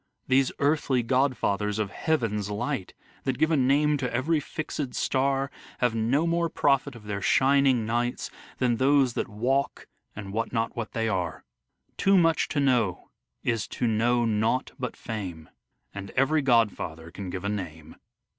These 0.27 0.51
earthly 0.57 1.03
godfathers 1.03 1.77
of 1.77 1.91
heaven's 1.91 2.49
light 2.49 2.95
That 3.23 3.37
give 3.37 3.51
a 3.51 3.55
name 3.55 3.97
to 3.97 4.11
every 4.11 4.39
fixed 4.39 4.95
star, 4.95 5.51
Have 5.77 5.93
no 5.93 6.25
more 6.25 6.49
profit 6.49 6.95
of 6.95 7.03
their 7.03 7.21
shining 7.21 7.85
nights 7.85 8.31
Than 8.57 8.77
those 8.77 9.13
that 9.13 9.27
walk 9.27 9.85
and 10.15 10.33
wot 10.33 10.51
not 10.51 10.75
what 10.75 10.93
they 10.93 11.07
are. 11.07 11.45
Too 11.97 12.17
much 12.17 12.47
to 12.47 12.59
know 12.59 13.11
is 13.43 13.67
to 13.67 13.85
know 13.85 14.25
nought 14.25 14.71
but 14.79 14.97
fame, 14.97 15.49
And 15.93 16.09
every 16.15 16.41
godfather 16.41 17.11
can 17.11 17.29
give 17.29 17.43
a 17.43 17.47
name. 17.49 17.95